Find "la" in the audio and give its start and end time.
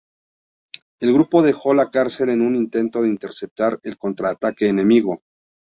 1.75-1.91